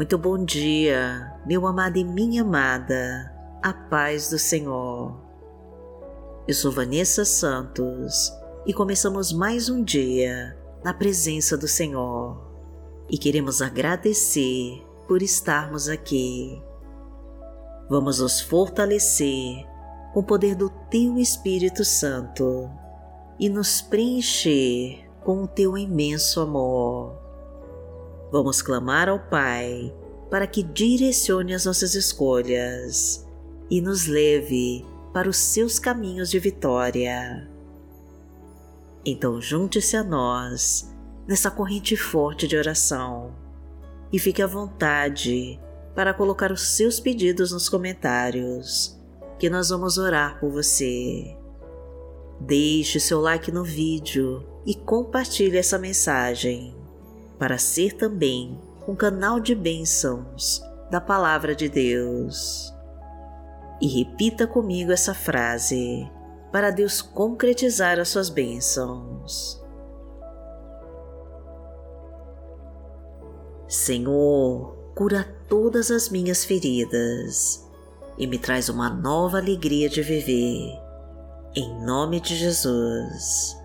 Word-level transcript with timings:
Muito 0.00 0.16
bom 0.16 0.42
dia, 0.42 1.30
meu 1.44 1.66
amado 1.66 1.98
e 1.98 2.04
minha 2.04 2.40
amada, 2.40 3.30
a 3.62 3.70
paz 3.70 4.30
do 4.30 4.38
Senhor. 4.38 5.14
Eu 6.48 6.54
sou 6.54 6.72
Vanessa 6.72 7.22
Santos 7.22 8.32
e 8.64 8.72
começamos 8.72 9.30
mais 9.30 9.68
um 9.68 9.84
dia 9.84 10.56
na 10.82 10.94
presença 10.94 11.54
do 11.54 11.68
Senhor 11.68 12.50
e 13.10 13.18
queremos 13.18 13.60
agradecer 13.60 14.82
por 15.06 15.20
estarmos 15.20 15.86
aqui. 15.86 16.62
Vamos 17.90 18.20
nos 18.20 18.40
fortalecer 18.40 19.66
com 20.14 20.20
o 20.20 20.24
poder 20.24 20.54
do 20.54 20.70
Teu 20.90 21.18
Espírito 21.18 21.84
Santo 21.84 22.70
e 23.38 23.50
nos 23.50 23.82
preencher 23.82 25.06
com 25.22 25.42
o 25.42 25.46
Teu 25.46 25.76
imenso 25.76 26.40
amor 26.40 27.20
vamos 28.30 28.62
clamar 28.62 29.08
ao 29.08 29.18
Pai 29.18 29.92
para 30.30 30.46
que 30.46 30.62
direcione 30.62 31.52
as 31.52 31.64
nossas 31.64 31.94
escolhas 31.94 33.26
e 33.68 33.80
nos 33.80 34.06
leve 34.06 34.86
para 35.12 35.28
os 35.28 35.36
seus 35.36 35.78
caminhos 35.78 36.30
de 36.30 36.38
vitória. 36.38 37.50
Então, 39.04 39.40
junte-se 39.40 39.96
a 39.96 40.04
nós 40.04 40.88
nessa 41.26 41.50
corrente 41.50 41.96
forte 41.96 42.46
de 42.46 42.56
oração 42.56 43.34
e 44.12 44.18
fique 44.18 44.40
à 44.40 44.46
vontade 44.46 45.58
para 45.94 46.14
colocar 46.14 46.52
os 46.52 46.62
seus 46.62 47.00
pedidos 47.00 47.50
nos 47.50 47.68
comentários, 47.68 48.96
que 49.38 49.50
nós 49.50 49.70
vamos 49.70 49.98
orar 49.98 50.38
por 50.38 50.50
você. 50.50 51.36
Deixe 52.40 53.00
seu 53.00 53.20
like 53.20 53.50
no 53.50 53.64
vídeo 53.64 54.46
e 54.64 54.74
compartilhe 54.74 55.56
essa 55.56 55.78
mensagem 55.78 56.74
para 57.38 57.58
ser 57.58 57.94
também 57.94 58.58
um 58.90 58.96
canal 58.96 59.38
de 59.38 59.54
bênçãos 59.54 60.60
da 60.90 61.00
Palavra 61.00 61.54
de 61.54 61.68
Deus. 61.68 62.74
E 63.80 63.86
repita 63.86 64.48
comigo 64.48 64.90
essa 64.90 65.14
frase 65.14 66.10
para 66.50 66.72
Deus 66.72 67.00
concretizar 67.00 68.00
as 68.00 68.08
suas 68.08 68.28
bênçãos. 68.28 69.62
Senhor, 73.68 74.76
cura 74.96 75.24
todas 75.48 75.92
as 75.92 76.08
minhas 76.08 76.44
feridas 76.44 77.64
e 78.18 78.26
me 78.26 78.40
traz 78.40 78.68
uma 78.68 78.90
nova 78.90 79.38
alegria 79.38 79.88
de 79.88 80.02
viver. 80.02 80.76
Em 81.54 81.80
nome 81.84 82.18
de 82.18 82.34
Jesus. 82.34 83.56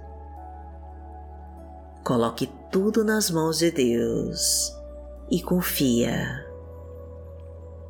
Coloque 2.04 2.48
tudo 2.72 3.04
nas 3.04 3.32
mãos 3.32 3.58
de 3.58 3.72
Deus 3.72 4.85
e 5.30 5.42
confia. 5.42 6.46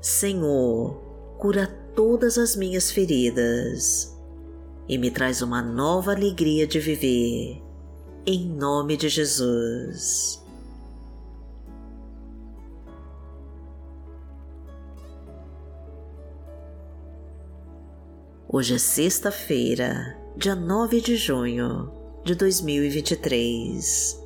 Senhor, 0.01 1.01
cura 1.37 1.67
todas 1.95 2.37
as 2.37 2.55
minhas 2.55 2.91
feridas 2.91 4.15
e 4.87 4.97
me 4.97 5.09
traz 5.09 5.41
uma 5.41 5.61
nova 5.61 6.11
alegria 6.11 6.67
de 6.67 6.79
viver. 6.79 7.61
Em 8.25 8.47
nome 8.47 8.97
de 8.97 9.09
Jesus. 9.09 10.43
Hoje 18.47 18.75
é 18.75 18.77
sexta-feira, 18.77 20.17
dia 20.37 20.55
9 20.55 21.01
de 21.01 21.17
junho 21.17 21.91
de 22.23 22.35
2023 22.35 24.24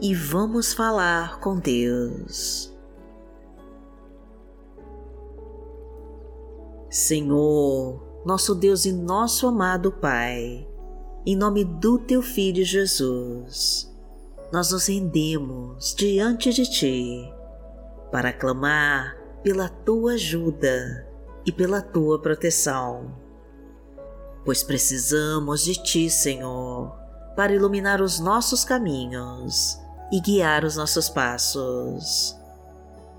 e 0.00 0.14
vamos 0.14 0.72
falar 0.72 1.40
com 1.40 1.58
Deus. 1.58 2.72
Senhor, 6.90 8.02
nosso 8.24 8.54
Deus 8.54 8.84
e 8.84 8.92
nosso 8.92 9.46
amado 9.46 9.92
Pai, 9.92 10.66
em 11.24 11.36
nome 11.36 11.64
do 11.64 11.98
Teu 11.98 12.22
Filho 12.22 12.64
Jesus, 12.64 13.92
nós 14.52 14.70
nos 14.70 14.86
rendemos 14.86 15.94
diante 15.94 16.52
de 16.52 16.70
Ti 16.70 17.32
para 18.10 18.32
clamar 18.32 19.16
pela 19.42 19.68
Tua 19.68 20.12
ajuda 20.12 21.06
e 21.44 21.52
pela 21.52 21.82
Tua 21.82 22.20
proteção, 22.20 23.14
pois 24.44 24.62
precisamos 24.62 25.64
de 25.64 25.74
Ti, 25.82 26.08
Senhor 26.08 27.06
para 27.36 27.52
iluminar 27.52 28.00
os 28.00 28.18
nossos 28.18 28.64
caminhos 28.64 29.78
e 30.12 30.20
guiar 30.20 30.64
os 30.64 30.76
nossos 30.76 31.08
passos. 31.08 32.36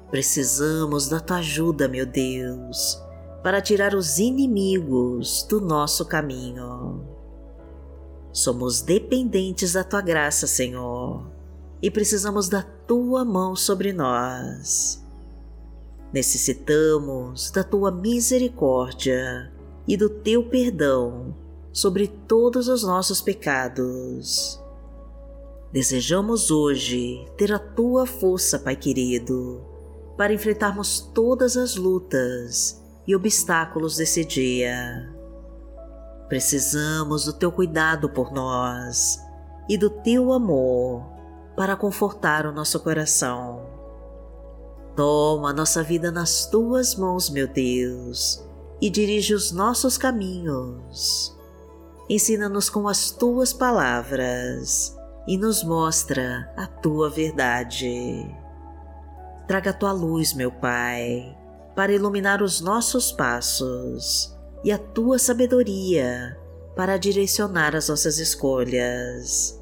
Precisamos 0.09 1.09
da 1.09 1.19
tua 1.19 1.37
ajuda, 1.37 1.87
meu 1.87 2.05
Deus, 2.05 3.01
para 3.43 3.61
tirar 3.61 3.93
os 3.93 4.19
inimigos 4.19 5.45
do 5.49 5.59
nosso 5.59 6.05
caminho. 6.05 7.05
Somos 8.31 8.81
dependentes 8.81 9.73
da 9.73 9.83
tua 9.83 10.01
graça, 10.01 10.47
Senhor, 10.47 11.27
e 11.81 11.91
precisamos 11.91 12.47
da 12.47 12.61
tua 12.61 13.25
mão 13.25 13.55
sobre 13.55 13.91
nós. 13.91 15.03
Necessitamos 16.13 17.51
da 17.51 17.63
tua 17.63 17.91
misericórdia 17.91 19.51
e 19.87 19.97
do 19.97 20.09
teu 20.09 20.43
perdão 20.43 21.35
sobre 21.73 22.07
todos 22.07 22.67
os 22.69 22.83
nossos 22.83 23.21
pecados. 23.21 24.61
Desejamos 25.71 26.49
hoje 26.49 27.25
ter 27.37 27.51
a 27.51 27.59
tua 27.59 28.05
força, 28.05 28.57
Pai 28.57 28.75
querido, 28.75 29.65
para 30.15 30.33
enfrentarmos 30.33 30.99
todas 31.13 31.57
as 31.57 31.75
lutas 31.75 32.81
e 33.05 33.15
obstáculos 33.15 33.97
desse 33.97 34.23
dia. 34.23 35.13
Precisamos 36.29 37.25
do 37.25 37.33
teu 37.33 37.51
cuidado 37.51 38.09
por 38.09 38.31
nós 38.31 39.19
e 39.69 39.77
do 39.77 39.89
teu 39.89 40.31
amor 40.31 41.05
para 41.55 41.75
confortar 41.75 42.45
o 42.45 42.53
nosso 42.53 42.79
coração. 42.79 43.65
Toma 44.95 45.53
nossa 45.53 45.83
vida 45.83 46.11
nas 46.11 46.45
tuas 46.45 46.95
mãos, 46.95 47.29
meu 47.29 47.47
Deus, 47.47 48.43
e 48.81 48.89
dirige 48.89 49.33
os 49.33 49.51
nossos 49.51 49.97
caminhos 49.97 51.37
ensina-nos 52.09 52.69
com 52.69 52.87
as 52.87 53.11
tuas 53.11 53.51
palavras 53.51 54.96
e 55.27 55.37
nos 55.37 55.63
mostra 55.63 56.51
a 56.55 56.65
tua 56.65 57.09
verdade. 57.09 58.25
Traga 59.47 59.71
a 59.71 59.73
tua 59.73 59.91
luz, 59.91 60.33
meu 60.33 60.51
Pai, 60.51 61.37
para 61.75 61.91
iluminar 61.91 62.41
os 62.41 62.61
nossos 62.61 63.11
passos 63.11 64.35
e 64.63 64.71
a 64.71 64.77
tua 64.77 65.19
sabedoria 65.19 66.37
para 66.75 66.97
direcionar 66.97 67.75
as 67.75 67.89
nossas 67.89 68.19
escolhas. 68.19 69.59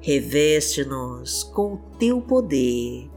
Reveste-nos 0.00 1.44
com 1.44 1.74
o 1.74 1.78
teu 1.98 2.20
poder 2.20 3.08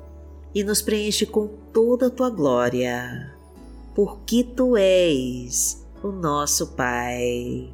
e 0.54 0.64
nos 0.64 0.82
preenche 0.82 1.26
com 1.26 1.48
toda 1.74 2.08
a 2.08 2.10
tua 2.10 2.30
glória, 2.30 3.34
porque 3.96 4.44
tu 4.44 4.78
és 4.78 5.84
o 6.04 6.10
nosso 6.10 6.68
Pai. 6.76 7.74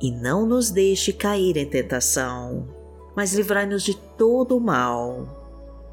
e 0.00 0.10
não 0.10 0.46
nos 0.46 0.70
deixe 0.70 1.12
cair 1.12 1.56
em 1.56 1.66
tentação, 1.66 2.68
mas 3.16 3.32
livrai-nos 3.32 3.82
de 3.82 3.96
todo 3.96 4.56
o 4.56 4.60
mal, 4.60 5.26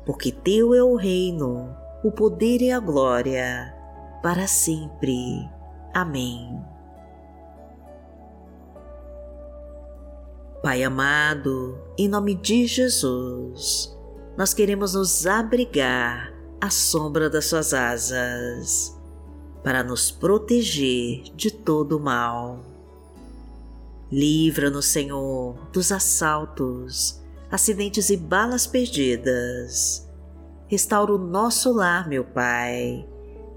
porque 0.06 0.32
Teu 0.32 0.74
é 0.74 0.84
o 0.84 0.96
reino, 0.96 1.76
o 2.04 2.12
poder 2.12 2.62
e 2.62 2.72
a 2.72 2.80
glória, 2.80 3.74
para 4.22 4.48
sempre. 4.48 5.50
Amém. 5.94 6.62
Pai 10.62 10.84
amado, 10.84 11.80
em 11.98 12.08
nome 12.08 12.36
de 12.36 12.66
Jesus, 12.66 13.96
nós 14.38 14.54
queremos 14.54 14.94
nos 14.94 15.26
abrigar 15.26 16.34
à 16.62 16.70
sombra 16.70 17.30
das 17.30 17.46
Suas 17.46 17.74
asas, 17.74 18.96
para 19.64 19.84
nos 19.84 20.12
proteger 20.12 21.24
de 21.36 21.50
todo 21.50 21.98
o 21.98 22.00
mal 22.00 22.75
Livra-nos, 24.16 24.86
Senhor, 24.86 25.58
dos 25.74 25.92
assaltos, 25.92 27.22
acidentes 27.52 28.10
e 28.10 28.16
balas 28.16 28.66
perdidas. 28.66 30.10
Restaura 30.70 31.14
o 31.14 31.18
nosso 31.18 31.74
lar, 31.74 32.08
meu 32.08 32.24
Pai, 32.24 33.06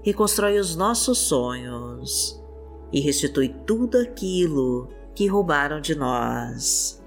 reconstrói 0.03 0.59
os 0.59 0.75
nossos 0.75 1.17
sonhos 1.17 2.37
e 2.91 2.99
restitui 2.99 3.55
tudo 3.65 3.99
aquilo 3.99 4.89
que 5.15 5.27
roubaram 5.27 5.79
de 5.79 5.95
nós. 5.95 7.01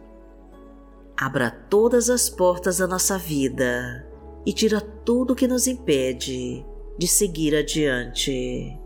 Abra 1.14 1.50
todas 1.50 2.08
as 2.08 2.30
portas 2.30 2.78
da 2.78 2.86
nossa 2.86 3.18
vida 3.18 4.08
e 4.46 4.52
tira 4.54 4.80
tudo 4.80 5.34
que 5.34 5.46
nos 5.46 5.66
impede 5.66 6.64
de 6.96 7.06
seguir 7.06 7.54
adiante. 7.54 8.80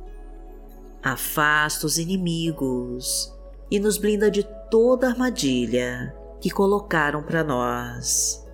Afasta 1.04 1.86
os 1.86 1.98
inimigos 1.98 3.32
e 3.70 3.78
nos 3.78 3.98
blinda 3.98 4.30
de 4.30 4.46
toda 4.70 5.08
armadilha 5.08 6.14
que 6.40 6.50
colocaram 6.50 7.22
para 7.22 7.42
nós. 7.42 8.44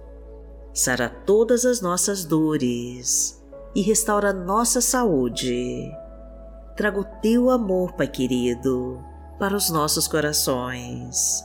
Sara 0.72 1.08
todas 1.08 1.64
as 1.64 1.80
nossas 1.80 2.24
dores 2.24 3.42
e 3.74 3.82
restaura 3.82 4.32
nossa 4.32 4.80
saúde. 4.80 5.90
Traga 6.76 7.00
o 7.00 7.04
teu 7.20 7.50
amor, 7.50 7.92
Pai 7.92 8.08
querido, 8.08 8.98
para 9.38 9.54
os 9.54 9.70
nossos 9.70 10.08
corações 10.08 11.44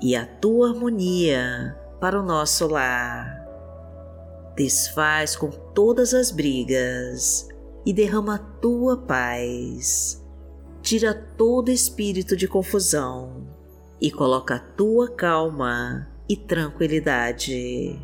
e 0.00 0.16
a 0.16 0.26
tua 0.26 0.70
harmonia 0.70 1.76
para 2.00 2.20
o 2.20 2.24
nosso 2.24 2.66
lar. 2.66 3.44
Desfaz 4.56 5.36
com 5.36 5.50
todas 5.50 6.12
as 6.14 6.30
brigas 6.30 7.48
e 7.84 7.92
derrama 7.92 8.36
a 8.36 8.38
tua 8.38 8.96
paz. 8.96 10.22
Tira 10.82 11.14
todo 11.14 11.70
espírito 11.70 12.36
de 12.36 12.48
confusão 12.48 13.55
e 14.00 14.10
coloca 14.10 14.56
a 14.56 14.58
tua 14.58 15.08
calma 15.10 16.08
e 16.28 16.36
tranquilidade. 16.36 17.98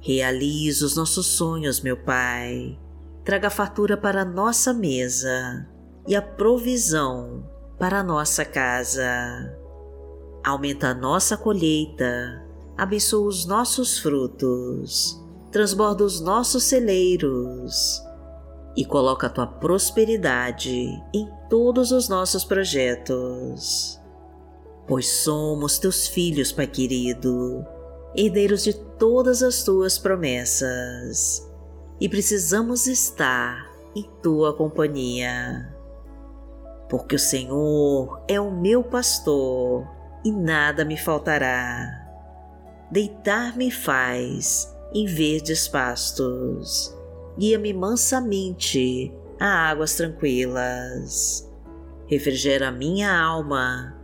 Realiza 0.00 0.84
os 0.84 0.96
nossos 0.96 1.26
sonhos, 1.26 1.80
meu 1.80 1.96
Pai. 1.96 2.78
Traga 3.24 3.48
fartura 3.50 3.96
para 3.96 4.22
a 4.22 4.24
nossa 4.24 4.72
mesa 4.72 5.66
e 6.06 6.14
a 6.14 6.20
provisão 6.20 7.48
para 7.78 8.00
a 8.00 8.02
nossa 8.02 8.44
casa. 8.44 9.58
Aumenta 10.44 10.88
a 10.88 10.94
nossa 10.94 11.38
colheita, 11.38 12.44
abençoa 12.76 13.26
os 13.26 13.46
nossos 13.46 13.98
frutos, 13.98 15.18
transborda 15.50 16.04
os 16.04 16.20
nossos 16.20 16.64
celeiros 16.64 18.02
e 18.76 18.84
coloca 18.84 19.26
a 19.26 19.30
tua 19.30 19.46
prosperidade 19.46 21.02
em 21.14 21.30
todos 21.48 21.92
os 21.92 22.10
nossos 22.10 22.44
projetos 22.44 24.03
pois 24.86 25.08
somos 25.08 25.78
teus 25.78 26.06
filhos, 26.06 26.52
Pai 26.52 26.66
querido, 26.66 27.64
herdeiros 28.14 28.62
de 28.64 28.74
todas 28.74 29.42
as 29.42 29.64
tuas 29.64 29.98
promessas 29.98 31.48
e 32.00 32.08
precisamos 32.08 32.86
estar 32.86 33.70
em 33.96 34.08
tua 34.22 34.54
companhia. 34.54 35.74
Porque 36.88 37.16
o 37.16 37.18
Senhor 37.18 38.22
é 38.28 38.40
o 38.40 38.50
meu 38.50 38.82
pastor 38.82 39.88
e 40.24 40.30
nada 40.30 40.84
me 40.84 40.96
faltará. 40.96 42.02
Deitar-me 42.90 43.70
faz 43.70 44.72
em 44.92 45.06
verdes 45.06 45.66
pastos, 45.66 46.94
guia-me 47.38 47.72
mansamente 47.72 49.12
a 49.40 49.70
águas 49.70 49.96
tranquilas. 49.96 51.50
Refrigera 52.06 52.70
minha 52.70 53.10
alma 53.12 54.03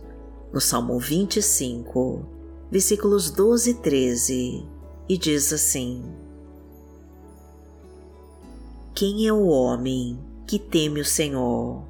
no 0.51 0.59
Salmo 0.59 0.99
25, 0.99 2.25
versículos 2.69 3.31
12 3.31 3.69
e 3.69 3.73
13, 3.75 4.65
e 5.07 5.17
diz 5.17 5.51
assim: 5.53 6.03
Quem 8.93 9.27
é 9.27 9.33
o 9.33 9.47
homem 9.47 10.19
que 10.45 10.59
teme 10.59 11.01
o 11.01 11.05
Senhor? 11.05 11.83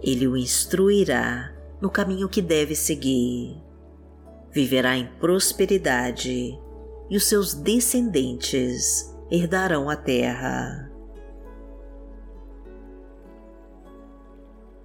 Ele 0.00 0.26
o 0.26 0.36
instruirá 0.36 1.54
no 1.80 1.90
caminho 1.90 2.28
que 2.28 2.42
deve 2.42 2.74
seguir. 2.74 3.56
Viverá 4.52 4.96
em 4.96 5.06
prosperidade 5.18 6.58
e 7.10 7.16
os 7.16 7.24
seus 7.24 7.54
descendentes 7.54 9.14
herdarão 9.30 9.90
a 9.90 9.96
terra. 9.96 10.93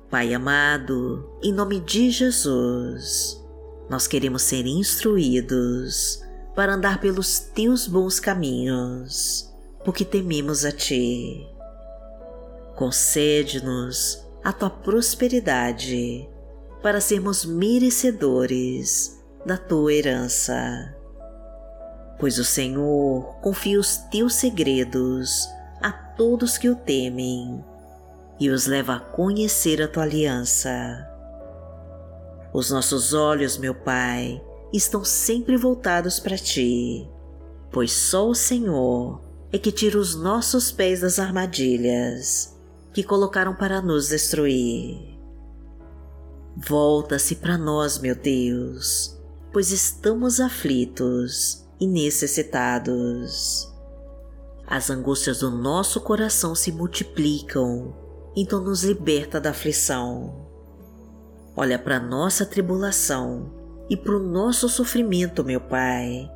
Pai 0.09 0.33
amado, 0.33 1.37
em 1.39 1.53
nome 1.53 1.79
de 1.79 2.09
Jesus, 2.09 3.39
nós 3.87 4.07
queremos 4.07 4.41
ser 4.41 4.65
instruídos 4.65 6.19
para 6.55 6.73
andar 6.73 6.99
pelos 6.99 7.37
teus 7.37 7.87
bons 7.87 8.19
caminhos, 8.19 9.53
porque 9.85 10.03
tememos 10.03 10.65
a 10.65 10.71
Ti. 10.71 11.47
Concede-nos 12.75 14.25
a 14.43 14.51
Tua 14.51 14.71
prosperidade 14.71 16.27
para 16.81 16.99
sermos 16.99 17.45
merecedores 17.45 19.15
da 19.45 19.57
Tua 19.57 19.93
herança. 19.93 20.95
Pois 22.19 22.39
o 22.39 22.43
Senhor 22.43 23.35
confia 23.43 23.79
os 23.79 23.97
Teus 24.09 24.33
segredos 24.33 25.47
a 25.79 25.91
todos 25.91 26.57
que 26.57 26.67
o 26.67 26.75
temem 26.75 27.63
e 28.39 28.49
os 28.49 28.65
leva 28.65 28.95
a 28.95 28.99
conhecer 28.99 29.81
a 29.81 29.87
tua 29.87 30.03
aliança. 30.03 31.07
Os 32.53 32.71
nossos 32.71 33.13
olhos, 33.13 33.57
meu 33.57 33.75
Pai, 33.75 34.41
estão 34.71 35.03
sempre 35.03 35.57
voltados 35.57 36.19
para 36.19 36.37
ti, 36.37 37.07
pois 37.71 37.91
só 37.91 38.27
o 38.27 38.35
Senhor 38.35 39.21
é 39.51 39.57
que 39.57 39.71
tira 39.71 39.97
os 39.97 40.15
nossos 40.15 40.71
pés 40.71 41.01
das 41.01 41.19
armadilhas 41.19 42.55
que 42.93 43.03
colocaram 43.03 43.55
para 43.55 43.81
nos 43.81 44.09
destruir. 44.09 45.17
Volta-se 46.55 47.35
para 47.35 47.57
nós, 47.57 47.99
meu 47.99 48.15
Deus, 48.15 49.17
pois 49.51 49.71
estamos 49.71 50.39
aflitos 50.39 51.65
e 51.79 51.87
necessitados. 51.87 53.71
As 54.67 54.89
angústias 54.89 55.39
do 55.39 55.49
nosso 55.49 56.01
coração 56.01 56.53
se 56.53 56.71
multiplicam 56.71 57.95
então 58.35 58.61
nos 58.61 58.83
liberta 58.83 59.39
da 59.39 59.49
aflição. 59.51 60.47
Olha 61.55 61.77
para 61.77 61.99
nossa 61.99 62.45
tribulação 62.45 63.51
e 63.89 63.97
para 63.97 64.15
o 64.15 64.19
nosso 64.19 64.69
sofrimento, 64.69 65.43
meu 65.43 65.59
Pai, 65.59 66.29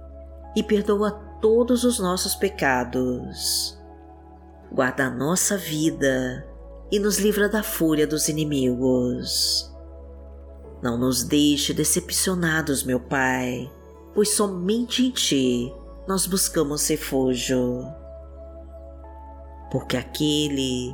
e 0.55 0.63
perdoa 0.63 1.12
todos 1.39 1.83
os 1.83 2.00
nossos 2.00 2.35
pecados. 2.35 3.77
Guarda 4.71 5.05
a 5.05 5.09
nossa 5.09 5.55
vida 5.55 6.47
e 6.91 7.00
nos 7.00 7.19
livra 7.19 7.47
da 7.47 7.62
fúria 7.63 8.07
dos 8.07 8.27
inimigos. 8.27 9.71
Não 10.81 10.97
nos 10.97 11.23
deixe 11.23 11.73
decepcionados, 11.73 12.83
meu 12.83 13.00
Pai, 13.00 13.71
pois 14.13 14.29
somente 14.29 15.05
em 15.05 15.12
Ti 15.12 15.73
nós 16.07 16.25
buscamos 16.25 16.88
refúgio. 16.88 17.85
Porque 19.71 19.95
aquele 19.95 20.93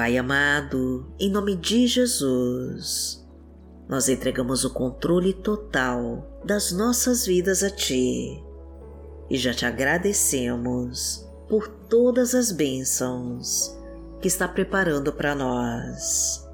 Pai 0.00 0.16
amado, 0.16 1.12
em 1.20 1.28
nome 1.28 1.54
de 1.54 1.86
Jesus, 1.86 3.22
nós 3.86 4.08
entregamos 4.08 4.64
o 4.64 4.72
controle 4.72 5.34
total 5.34 6.40
das 6.42 6.72
nossas 6.72 7.26
vidas 7.26 7.62
a 7.62 7.68
Ti 7.68 8.42
e 9.28 9.36
já 9.36 9.52
te 9.52 9.66
agradecemos 9.66 11.28
por 11.50 11.68
todas 11.68 12.34
as 12.34 12.50
bênçãos 12.50 13.78
que 14.22 14.26
está 14.26 14.48
preparando 14.48 15.12
para 15.12 15.34
nós. 15.34 16.48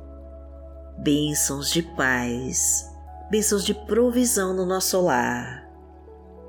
Bênçãos 0.98 1.70
de 1.70 1.84
paz, 1.84 2.90
bênçãos 3.30 3.64
de 3.64 3.74
provisão 3.74 4.54
no 4.54 4.66
nosso 4.66 5.00
lar, 5.00 5.70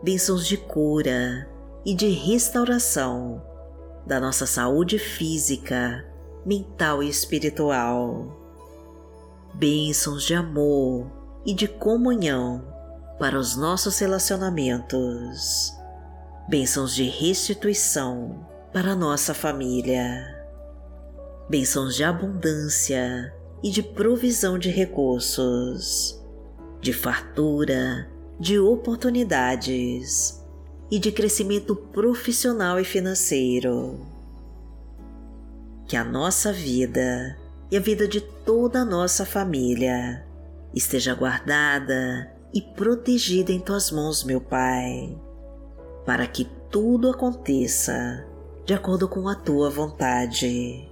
bênçãos 0.01 0.47
de 0.47 0.57
cura 0.57 1.47
e 1.85 1.93
de 1.93 2.09
restauração 2.09 3.39
da 4.03 4.19
nossa 4.19 4.47
saúde 4.47 4.97
física 4.97 6.06
mental 6.47 7.03
e 7.03 7.09
espiritual. 7.09 8.33
Bênçãos 9.53 10.23
de 10.23 10.33
amor 10.33 11.11
e 11.45 11.53
de 11.53 11.67
comunhão 11.67 12.63
para 13.19 13.37
os 13.37 13.57
nossos 13.57 13.99
relacionamentos. 13.99 15.73
Bênçãos 16.47 16.95
de 16.95 17.03
restituição 17.03 18.47
para 18.71 18.95
nossa 18.95 19.33
família. 19.33 20.25
Bênçãos 21.49 21.97
de 21.97 22.05
abundância 22.05 23.35
e 23.61 23.69
de 23.69 23.83
provisão 23.83 24.57
de 24.57 24.69
recursos, 24.69 26.17
de 26.79 26.93
fartura, 26.93 28.09
de 28.39 28.57
oportunidades 28.57 30.41
e 30.89 30.97
de 30.97 31.11
crescimento 31.11 31.75
profissional 31.75 32.79
e 32.79 32.85
financeiro 32.85 34.15
que 35.87 35.95
a 35.95 36.03
nossa 36.03 36.51
vida 36.51 37.37
e 37.71 37.77
a 37.77 37.79
vida 37.79 38.07
de 38.07 38.19
toda 38.19 38.81
a 38.81 38.85
nossa 38.85 39.25
família 39.25 40.25
esteja 40.73 41.15
guardada 41.15 42.29
e 42.53 42.61
protegida 42.61 43.53
em 43.53 43.59
tuas 43.59 43.89
mãos, 43.89 44.23
meu 44.23 44.41
Pai, 44.41 45.17
para 46.05 46.27
que 46.27 46.45
tudo 46.69 47.09
aconteça 47.09 48.25
de 48.65 48.73
acordo 48.73 49.07
com 49.07 49.29
a 49.29 49.35
tua 49.35 49.69
vontade. 49.69 50.91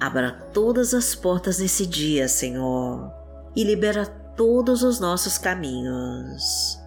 Abra 0.00 0.32
todas 0.32 0.92
as 0.92 1.14
portas 1.14 1.60
nesse 1.60 1.86
dia, 1.86 2.26
Senhor, 2.26 3.12
e 3.54 3.62
libera 3.62 4.06
todos 4.06 4.82
os 4.82 4.98
nossos 4.98 5.38
caminhos. 5.38 6.80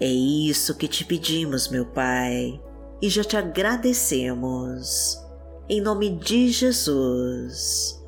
É 0.00 0.08
isso 0.08 0.74
que 0.74 0.88
te 0.88 1.04
pedimos, 1.04 1.68
meu 1.68 1.86
Pai 1.86 2.60
e 3.04 3.10
já 3.10 3.22
te 3.22 3.36
agradecemos. 3.36 5.22
Em 5.68 5.78
nome 5.78 6.16
de 6.16 6.48
Jesus. 6.48 8.02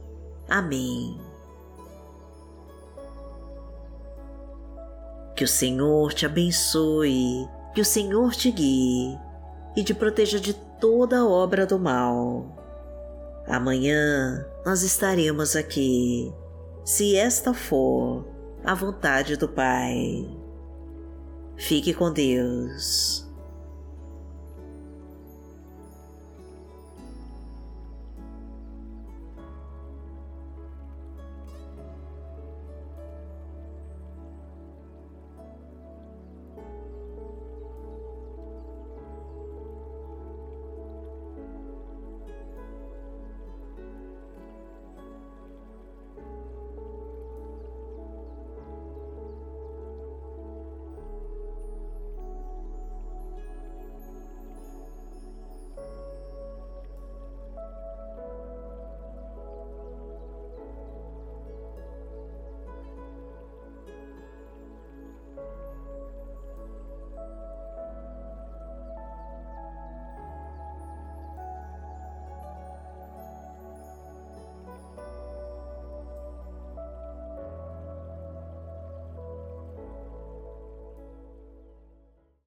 Amém. 0.49 1.21
Que 5.37 5.45
o 5.45 5.49
Senhor 5.49 6.15
te 6.15 6.25
abençoe, 6.25 7.47
que 7.75 7.83
o 7.83 7.85
Senhor 7.85 8.35
te 8.35 8.51
guie 8.51 9.19
e 9.77 9.85
te 9.85 9.93
proteja 9.93 10.41
de 10.41 10.55
toda 10.81 11.27
obra 11.27 11.67
do 11.67 11.79
mal. 11.79 12.57
Amanhã 13.47 14.47
nós 14.65 14.83
estaremos 14.83 15.55
aqui, 15.57 16.33
se 16.87 17.15
esta 17.17 17.53
for 17.53 18.25
a 18.65 18.73
vontade 18.73 19.37
do 19.37 19.47
Pai. 19.47 20.27
Fique 21.59 21.93
com 21.93 22.11
Deus. 22.11 23.26